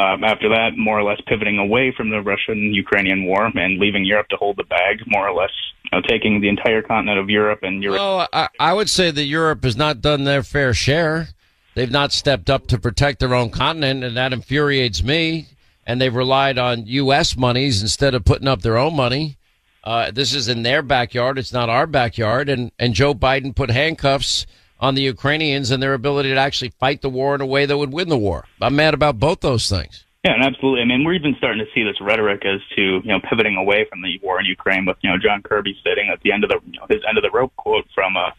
[0.00, 4.28] Um, after that, more or less pivoting away from the Russian-Ukrainian war and leaving Europe
[4.30, 5.50] to hold the bag, more or less
[5.84, 7.98] you know, taking the entire continent of Europe and Europe.
[7.98, 11.28] Well, I, I would say that Europe has not done their fair share.
[11.74, 15.48] They've not stepped up to protect their own continent, and that infuriates me.
[15.86, 17.36] And they've relied on U.S.
[17.36, 19.36] monies instead of putting up their own money.
[19.84, 21.38] Uh, this is in their backyard.
[21.38, 22.48] It's not our backyard.
[22.48, 24.46] And, and Joe Biden put handcuffs
[24.80, 27.76] on the Ukrainians and their ability to actually fight the war in a way that
[27.76, 28.46] would win the war.
[28.60, 30.04] I'm mad about both those things.
[30.24, 30.82] Yeah, and absolutely.
[30.82, 33.86] I mean, we're even starting to see this rhetoric as to you know pivoting away
[33.88, 36.50] from the war in Ukraine, with you know John Kirby stating at the end of
[36.50, 38.30] the you know, his end of the rope quote from uh,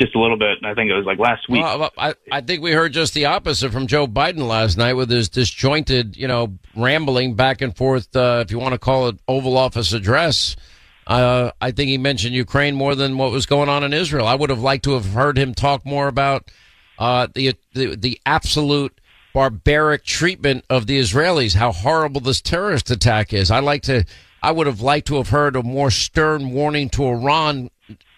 [0.00, 0.58] just a little bit.
[0.64, 1.62] I think it was like last week.
[1.62, 5.10] Well, I, I think we heard just the opposite from Joe Biden last night with
[5.10, 8.14] his disjointed, you know, rambling back and forth.
[8.14, 10.54] Uh, if you want to call it Oval Office address,
[11.06, 14.26] uh, I think he mentioned Ukraine more than what was going on in Israel.
[14.26, 16.50] I would have liked to have heard him talk more about
[16.98, 19.00] uh, the, the the absolute
[19.34, 23.50] barbaric treatment of the Israelis, how horrible this terrorist attack is.
[23.50, 24.04] I like to.
[24.42, 27.70] I would have liked to have heard a more stern warning to Iran,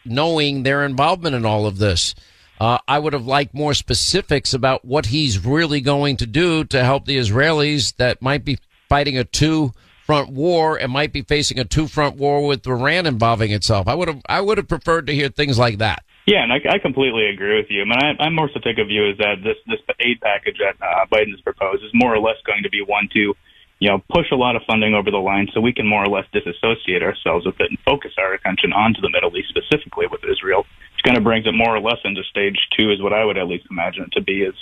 [0.05, 2.15] knowing their involvement in all of this.
[2.59, 6.83] Uh, I would have liked more specifics about what he's really going to do to
[6.83, 8.59] help the Israelis that might be
[8.89, 9.73] fighting a two
[10.07, 13.89] front war and might be facing a two front war with Iran involving itself.
[13.89, 16.05] I would have I would have preferred to hear things like that.
[16.27, 17.83] Yeah, and I, I completely agree with you.
[17.83, 20.59] I mean, I, I more so take a view is that this this aid package
[20.59, 23.35] that uh, Biden has proposed is more or less going to be one to,
[23.79, 26.09] you know, push a lot of funding over the line so we can more or
[26.09, 30.23] less disassociate ourselves with it and focus our attention onto the Middle East, specifically with
[30.25, 30.67] Israel.
[30.95, 33.39] It's going to brings it more or less into stage two is what I would
[33.39, 34.43] at least imagine it to be.
[34.43, 34.55] Is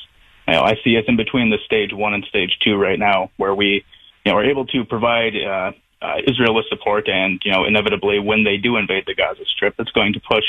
[0.49, 3.31] you know, I see us in between the stage one and stage two right now,
[3.37, 3.85] where we
[4.25, 5.73] you know are able to provide uh,
[6.03, 9.75] uh, Israel with support, and you know inevitably when they do invade the Gaza Strip,
[9.79, 10.45] it's going to push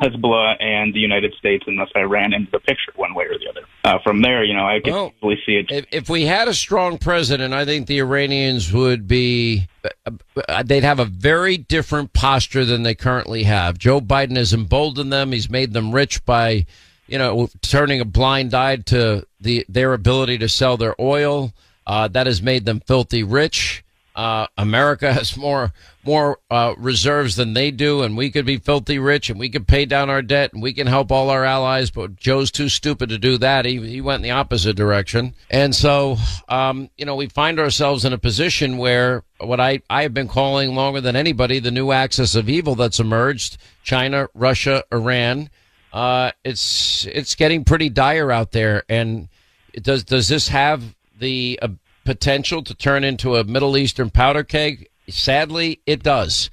[0.00, 3.48] Hezbollah and the United States and thus Iran into the picture one way or the
[3.48, 3.66] other.
[3.84, 5.70] Uh, from there, you know, I can Well, easily see it.
[5.70, 9.68] If, if we had a strong president, I think the Iranians would be,
[10.06, 13.78] uh, they'd have a very different posture than they currently have.
[13.78, 15.32] Joe Biden has emboldened them.
[15.32, 16.64] He's made them rich by,
[17.06, 21.52] you know, turning a blind eye to the, their ability to sell their oil.
[21.90, 23.82] Uh, that has made them filthy rich.
[24.14, 25.72] Uh, America has more
[26.04, 29.66] more uh, reserves than they do, and we could be filthy rich, and we could
[29.66, 31.90] pay down our debt, and we can help all our allies.
[31.90, 33.64] But Joe's too stupid to do that.
[33.64, 36.16] He he went in the opposite direction, and so
[36.48, 40.28] um, you know we find ourselves in a position where what I I have been
[40.28, 45.50] calling longer than anybody the new axis of evil that's emerged: China, Russia, Iran.
[45.92, 49.28] Uh, it's it's getting pretty dire out there, and
[49.82, 51.58] does does this have the
[52.04, 54.88] potential to turn into a Middle Eastern powder keg?
[55.08, 56.50] Sadly, it does.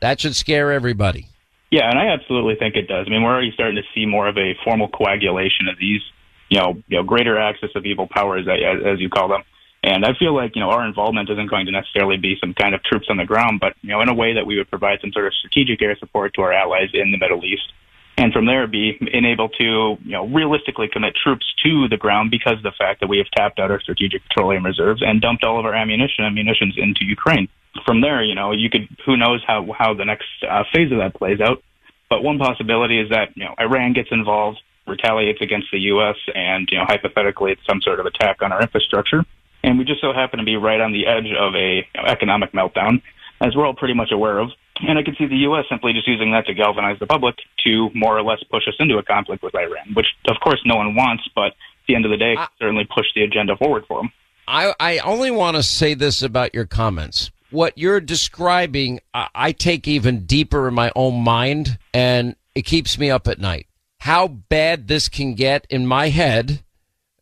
[0.00, 1.28] That should scare everybody.
[1.70, 3.06] Yeah, and I absolutely think it does.
[3.06, 6.00] I mean, we're already starting to see more of a formal coagulation of these,
[6.48, 9.42] you know, you know, greater axis of evil powers, as, as you call them.
[9.82, 12.74] And I feel like you know our involvement isn't going to necessarily be some kind
[12.74, 15.00] of troops on the ground, but you know, in a way that we would provide
[15.00, 17.72] some sort of strategic air support to our allies in the Middle East,
[18.20, 22.58] and from there be unable to you know realistically commit troops to the ground because
[22.58, 25.58] of the fact that we have tapped out our strategic petroleum reserves and dumped all
[25.58, 27.48] of our ammunition and munitions into Ukraine.
[27.86, 30.98] From there, you know, you could who knows how how the next uh, phase of
[30.98, 31.62] that plays out.
[32.10, 36.68] But one possibility is that you know Iran gets involved, retaliates against the U.S., and
[36.70, 39.24] you know hypothetically it's some sort of attack on our infrastructure.
[39.62, 42.04] And we just so happen to be right on the edge of a you know,
[42.06, 43.02] economic meltdown,
[43.40, 44.50] as we're all pretty much aware of.
[44.86, 45.64] And I could see the U.S.
[45.68, 48.96] simply just using that to galvanize the public to more or less push us into
[48.98, 51.54] a conflict with Iran, which of course no one wants, but at
[51.86, 54.12] the end of the day, I- certainly push the agenda forward for them.
[54.48, 57.30] I, I only want to say this about your comments.
[57.50, 62.98] What you're describing, I, I take even deeper in my own mind, and it keeps
[62.98, 63.66] me up at night.
[63.98, 66.62] How bad this can get in my head,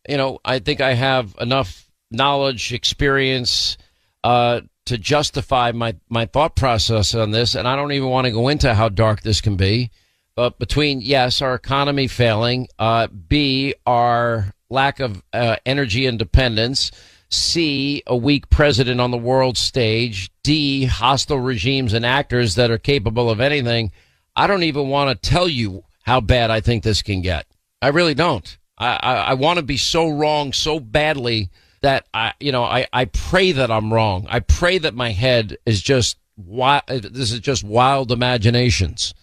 [0.07, 3.77] you know, I think I have enough knowledge, experience,
[4.23, 7.55] uh, to justify my, my thought process on this.
[7.55, 9.91] And I don't even want to go into how dark this can be.
[10.35, 16.91] But between, yes, our economy failing, uh, B, our lack of uh, energy independence,
[17.29, 22.77] C, a weak president on the world stage, D, hostile regimes and actors that are
[22.77, 23.91] capable of anything,
[24.35, 27.45] I don't even want to tell you how bad I think this can get.
[27.81, 28.57] I really don't.
[28.77, 31.49] I, I, I want to be so wrong so badly
[31.81, 34.25] that I, you know, I, I pray that I'm wrong.
[34.29, 36.83] I pray that my head is just wild.
[36.87, 39.13] This is just wild imaginations,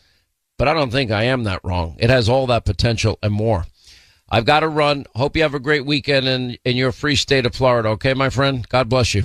[0.59, 1.97] but I don't think I am that wrong.
[1.99, 3.67] It has all that potential and more.
[4.29, 5.07] I've got to run.
[5.15, 7.91] Hope you have a great weekend in, in your free state of Florida.
[7.91, 8.69] Okay, my friend?
[8.69, 9.23] God bless you.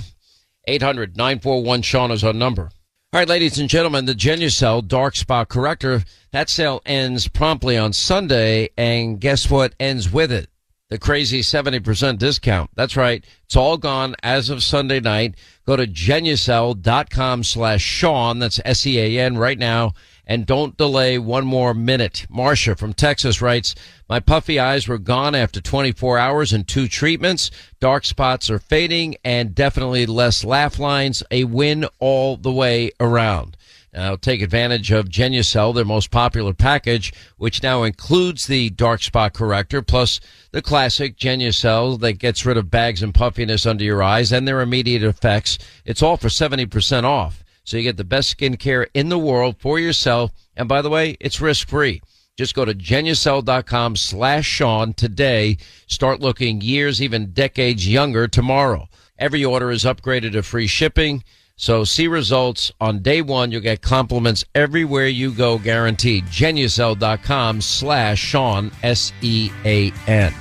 [0.68, 2.70] 800 941 Sean is our number.
[3.14, 7.92] All right, ladies and gentlemen, the Genucel Dark Spot Corrector, that sale ends promptly on
[7.92, 8.70] Sunday.
[8.78, 10.48] And guess what ends with it?
[10.92, 12.70] The crazy 70% discount.
[12.74, 13.24] That's right.
[13.46, 15.36] It's all gone as of Sunday night.
[15.64, 18.40] Go to genucel.com slash Sean.
[18.40, 19.94] That's S-E-A-N right now.
[20.26, 22.26] And don't delay one more minute.
[22.28, 23.74] Marcia from Texas writes,
[24.06, 27.50] my puffy eyes were gone after 24 hours and two treatments.
[27.80, 31.22] Dark spots are fading and definitely less laugh lines.
[31.30, 33.56] A win all the way around.
[33.92, 39.34] Now take advantage of Genucel, their most popular package, which now includes the dark spot
[39.34, 40.18] corrector plus
[40.50, 44.62] the classic Genucel that gets rid of bags and puffiness under your eyes and their
[44.62, 45.58] immediate effects.
[45.84, 47.44] It's all for 70% off.
[47.64, 50.32] So you get the best skincare in the world for yourself.
[50.56, 52.00] And by the way, it's risk free.
[52.38, 55.58] Just go to genucel.com slash Sean today.
[55.86, 58.88] Start looking years, even decades younger tomorrow.
[59.18, 61.22] Every order is upgraded to free shipping.
[61.56, 63.52] So see results on day one.
[63.52, 66.26] You'll get compliments everywhere you go, guaranteed.
[66.26, 70.34] Genucel.com slash Sean, S-E-A-N.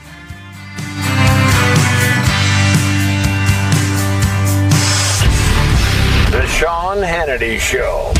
[6.31, 8.13] The Sean Hannity Show.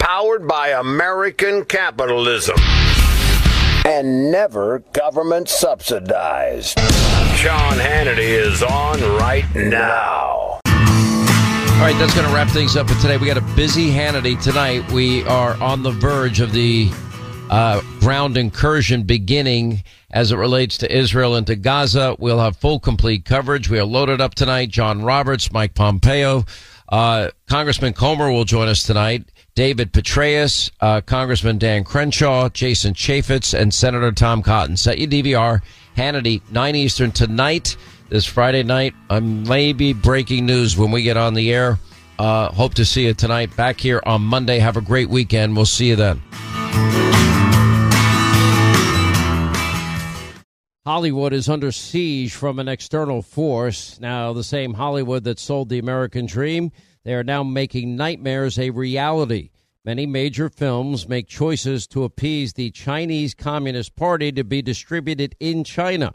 [0.00, 2.56] Powered by American capitalism.
[3.84, 6.78] And never government subsidized.
[7.36, 10.60] Sean Hannity is on right now.
[11.76, 13.18] All right, that's going to wrap things up for today.
[13.18, 14.90] We got a busy Hannity tonight.
[14.90, 16.88] We are on the verge of the
[17.50, 22.16] uh, ground incursion beginning as it relates to Israel and to Gaza.
[22.18, 23.68] We'll have full, complete coverage.
[23.68, 24.70] We are loaded up tonight.
[24.70, 26.46] John Roberts, Mike Pompeo.
[26.88, 29.26] Uh, Congressman Comer will join us tonight.
[29.54, 34.78] David Petraeus, uh, Congressman Dan Crenshaw, Jason Chaffetz, and Senator Tom Cotton.
[34.78, 35.60] Set your DVR.
[35.96, 37.76] Hannity, 9 Eastern tonight,
[38.08, 38.94] this Friday night.
[39.10, 41.78] I may be breaking news when we get on the air.
[42.18, 44.58] Uh, hope to see you tonight back here on Monday.
[44.58, 45.56] Have a great weekend.
[45.56, 46.22] We'll see you then.
[50.86, 53.98] Hollywood is under siege from an external force.
[54.00, 56.70] Now, the same Hollywood that sold the American dream,
[57.02, 59.50] they are now making nightmares a reality.
[59.84, 65.64] Many major films make choices to appease the Chinese Communist Party to be distributed in
[65.64, 66.14] China.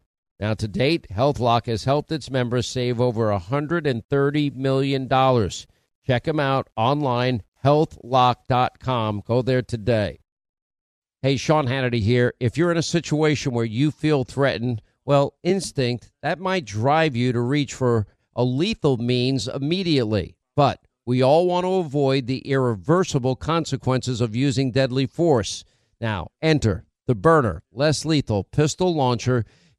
[0.41, 5.07] Now to date, HealthLock has helped its members save over $130 million.
[6.07, 9.21] Check them out online, healthlock.com.
[9.23, 10.19] Go there today.
[11.21, 12.33] Hey, Sean Hannity here.
[12.39, 17.31] If you're in a situation where you feel threatened, well, instinct, that might drive you
[17.33, 20.37] to reach for a lethal means immediately.
[20.55, 25.63] But we all want to avoid the irreversible consequences of using deadly force.
[25.99, 29.45] Now, enter the Byrna, less lethal pistol launcher.